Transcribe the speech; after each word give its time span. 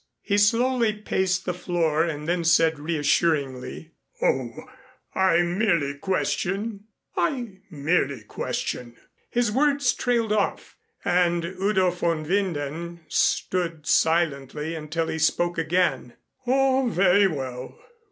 He 0.23 0.39
slowly 0.39 0.93
paced 0.93 1.45
the 1.45 1.53
floor 1.53 2.03
and 2.03 2.27
then 2.27 2.43
said 2.43 2.79
reassuringly, 2.79 3.91
"Oh, 4.19 4.51
I 5.13 5.43
merely 5.43 5.93
question 5.99 6.85
I 7.15 7.59
merely 7.69 8.23
question" 8.23 8.95
His 9.29 9.51
words 9.51 9.93
trailed 9.93 10.31
off 10.33 10.75
and 11.05 11.45
Udo 11.45 11.91
von 11.91 12.25
Winden 12.25 13.01
stood 13.09 13.85
silently 13.85 14.73
until 14.73 15.07
he 15.07 15.19
spoke 15.19 15.59
again. 15.59 16.13
"Oh, 16.47 16.87
very 16.91 17.27
well. 17.27 17.77